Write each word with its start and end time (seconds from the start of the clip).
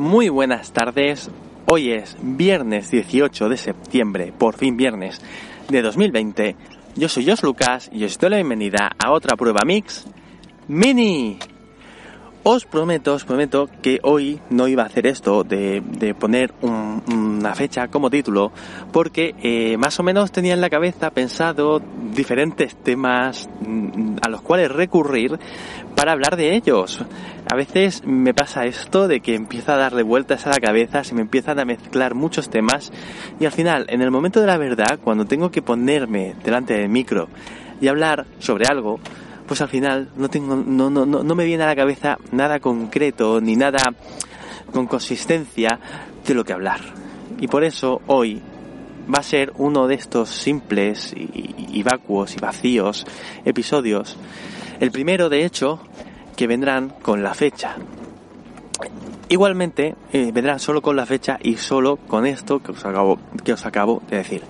Muy 0.00 0.30
buenas 0.30 0.72
tardes. 0.72 1.30
Hoy 1.66 1.92
es 1.92 2.16
viernes 2.22 2.90
18 2.90 3.50
de 3.50 3.58
septiembre, 3.58 4.32
por 4.36 4.56
fin 4.56 4.78
viernes 4.78 5.20
de 5.68 5.82
2020. 5.82 6.56
Yo 6.96 7.06
soy 7.10 7.26
Jos 7.28 7.42
Lucas 7.42 7.90
y 7.92 8.04
os 8.04 8.16
doy 8.18 8.30
la 8.30 8.36
bienvenida 8.36 8.92
a 8.98 9.12
otra 9.12 9.36
prueba 9.36 9.60
mix 9.66 10.06
mini. 10.68 11.38
Os 12.44 12.64
prometo, 12.64 13.12
os 13.12 13.26
prometo 13.26 13.68
que 13.82 13.98
hoy 14.02 14.40
no 14.48 14.68
iba 14.68 14.84
a 14.84 14.86
hacer 14.86 15.06
esto 15.06 15.44
de, 15.44 15.82
de 15.82 16.14
poner 16.14 16.54
un- 16.62 16.89
una 17.12 17.54
fecha 17.54 17.88
como 17.88 18.10
título, 18.10 18.52
porque 18.92 19.34
eh, 19.42 19.76
más 19.76 19.98
o 20.00 20.02
menos 20.02 20.32
tenía 20.32 20.54
en 20.54 20.60
la 20.60 20.70
cabeza 20.70 21.10
pensado 21.10 21.80
diferentes 22.14 22.76
temas 22.76 23.48
mm, 23.66 24.16
a 24.22 24.28
los 24.28 24.42
cuales 24.42 24.70
recurrir 24.70 25.38
para 25.94 26.12
hablar 26.12 26.36
de 26.36 26.54
ellos. 26.54 27.04
A 27.50 27.56
veces 27.56 28.02
me 28.04 28.34
pasa 28.34 28.64
esto 28.64 29.08
de 29.08 29.20
que 29.20 29.34
empieza 29.34 29.74
a 29.74 29.78
darle 29.78 30.02
vueltas 30.02 30.46
a 30.46 30.50
la 30.50 30.58
cabeza, 30.58 31.04
se 31.04 31.14
me 31.14 31.22
empiezan 31.22 31.58
a 31.58 31.64
mezclar 31.64 32.14
muchos 32.14 32.50
temas 32.50 32.92
y 33.38 33.46
al 33.46 33.52
final, 33.52 33.86
en 33.88 34.02
el 34.02 34.10
momento 34.10 34.40
de 34.40 34.46
la 34.46 34.56
verdad, 34.56 34.98
cuando 35.02 35.24
tengo 35.24 35.50
que 35.50 35.62
ponerme 35.62 36.34
delante 36.44 36.74
del 36.74 36.88
micro 36.88 37.28
y 37.80 37.88
hablar 37.88 38.26
sobre 38.38 38.66
algo, 38.66 39.00
pues 39.46 39.60
al 39.60 39.68
final 39.68 40.10
no 40.16 40.28
tengo, 40.28 40.54
no, 40.54 40.90
no, 40.90 41.04
no, 41.04 41.24
no 41.24 41.34
me 41.34 41.44
viene 41.44 41.64
a 41.64 41.66
la 41.66 41.74
cabeza 41.74 42.18
nada 42.30 42.60
concreto 42.60 43.40
ni 43.40 43.56
nada 43.56 43.80
con 44.72 44.86
consistencia 44.86 45.78
de 46.26 46.34
lo 46.34 46.44
que 46.44 46.52
hablar. 46.52 46.80
Y 47.40 47.48
por 47.48 47.64
eso 47.64 48.00
hoy 48.06 48.42
va 49.12 49.20
a 49.20 49.22
ser 49.22 49.52
uno 49.56 49.86
de 49.86 49.94
estos 49.94 50.28
simples 50.28 51.14
y, 51.16 51.82
vacuos 51.82 52.36
y 52.36 52.40
vacíos 52.40 53.06
episodios. 53.44 54.16
El 54.78 54.90
primero, 54.90 55.28
de 55.28 55.44
hecho, 55.44 55.80
que 56.36 56.46
vendrán 56.46 56.90
con 57.02 57.22
la 57.22 57.34
fecha. 57.34 57.76
Igualmente, 59.28 59.94
eh, 60.12 60.30
vendrán 60.32 60.58
solo 60.58 60.82
con 60.82 60.96
la 60.96 61.06
fecha 61.06 61.38
y 61.42 61.56
solo 61.56 61.96
con 61.96 62.26
esto 62.26 62.60
que 62.60 62.72
os 62.72 62.84
acabo, 62.84 63.18
que 63.44 63.52
os 63.52 63.64
acabo 63.64 64.02
de 64.08 64.18
decir. 64.18 64.42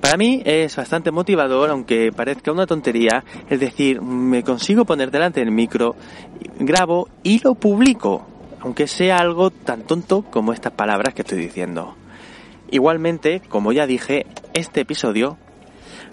Para 0.00 0.16
mí 0.16 0.42
es 0.44 0.74
bastante 0.74 1.12
motivador, 1.12 1.70
aunque 1.70 2.10
parezca 2.10 2.50
una 2.50 2.66
tontería, 2.66 3.22
es 3.48 3.60
decir, 3.60 4.02
me 4.02 4.42
consigo 4.42 4.84
poner 4.84 5.12
delante 5.12 5.38
del 5.38 5.52
micro, 5.52 5.94
grabo 6.58 7.08
y 7.22 7.38
lo 7.38 7.54
publico, 7.54 8.26
aunque 8.62 8.86
sea 8.86 9.18
algo 9.18 9.50
tan 9.50 9.82
tonto 9.82 10.22
como 10.22 10.52
estas 10.52 10.72
palabras 10.72 11.14
que 11.14 11.22
estoy 11.22 11.38
diciendo. 11.38 11.94
Igualmente, 12.70 13.42
como 13.48 13.72
ya 13.72 13.86
dije, 13.86 14.26
este 14.54 14.80
episodio 14.80 15.36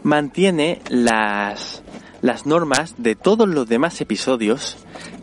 mantiene 0.03 0.81
las, 0.89 1.83
las 2.22 2.45
normas 2.45 2.95
de 2.97 3.16
todos 3.16 3.47
los 3.47 3.67
demás 3.67 4.02
episodios 4.02 4.78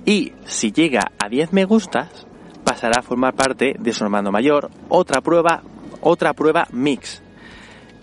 y 0.04 0.32
si 0.46 0.72
llega 0.72 1.12
a 1.22 1.28
10 1.28 1.52
me 1.52 1.64
gustas, 1.64 2.26
pasará 2.64 3.00
a 3.00 3.02
formar 3.02 3.34
parte 3.34 3.74
de 3.78 3.92
su 3.92 4.04
hermano 4.04 4.30
mayor, 4.30 4.70
otra 4.88 5.20
prueba, 5.20 5.62
otra 6.00 6.32
prueba 6.32 6.68
mix 6.72 7.22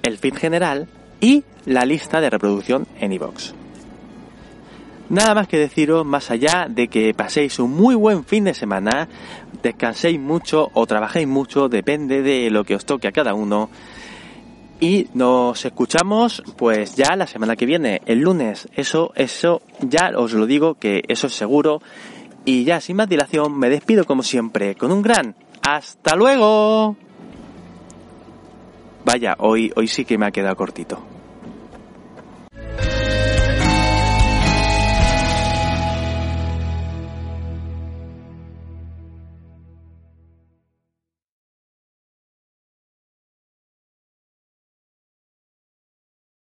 el 0.03 0.17
feed 0.17 0.35
general 0.35 0.87
y 1.19 1.43
la 1.65 1.85
lista 1.85 2.21
de 2.21 2.29
reproducción 2.29 2.85
en 2.99 3.13
iVoox. 3.13 3.62
Nada 5.09 5.35
más 5.35 5.47
que 5.47 5.57
deciros 5.57 6.05
más 6.05 6.31
allá 6.31 6.67
de 6.69 6.87
que 6.87 7.13
paséis 7.13 7.59
un 7.59 7.71
muy 7.71 7.93
buen 7.93 8.23
fin 8.23 8.45
de 8.45 8.53
semana, 8.53 9.07
descanséis 9.61 10.19
mucho 10.19 10.71
o 10.73 10.85
trabajéis 10.87 11.27
mucho, 11.27 11.69
depende 11.69 12.21
de 12.21 12.49
lo 12.49 12.63
que 12.63 12.75
os 12.75 12.85
toque 12.85 13.07
a 13.07 13.11
cada 13.11 13.33
uno. 13.33 13.69
Y 14.79 15.07
nos 15.13 15.63
escuchamos 15.65 16.43
pues 16.57 16.95
ya 16.95 17.15
la 17.15 17.27
semana 17.27 17.55
que 17.55 17.65
viene, 17.65 18.01
el 18.05 18.19
lunes. 18.19 18.67
Eso, 18.75 19.11
eso, 19.15 19.61
ya 19.81 20.11
os 20.15 20.33
lo 20.33 20.45
digo 20.45 20.75
que 20.75 21.03
eso 21.07 21.27
es 21.27 21.33
seguro. 21.33 21.81
Y 22.45 22.63
ya 22.63 22.81
sin 22.81 22.97
más 22.97 23.07
dilación 23.07 23.57
me 23.57 23.69
despido 23.69 24.05
como 24.05 24.23
siempre 24.23 24.75
con 24.75 24.91
un 24.91 25.01
gran 25.01 25.35
hasta 25.61 26.15
luego. 26.15 26.97
Vaya, 29.05 29.35
hoy, 29.39 29.71
hoy 29.75 29.87
sí 29.87 30.05
que 30.05 30.17
me 30.17 30.25
ha 30.25 30.31
quedado 30.31 30.55
cortito. 30.55 31.12